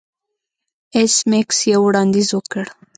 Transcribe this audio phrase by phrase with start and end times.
[0.95, 2.65] ایس میکس یو وړاندیز وکړ